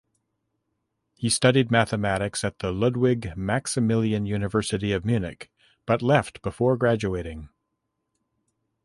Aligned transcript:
He 1.13 1.29
studied 1.29 1.69
mathematics 1.69 2.43
at 2.43 2.57
the 2.57 2.71
Ludwig 2.71 3.37
Maximilian 3.37 4.25
University 4.25 4.93
of 4.93 5.05
Munich 5.05 5.51
but 5.85 6.01
left 6.01 6.41
before 6.41 6.75
graduating. 6.75 7.49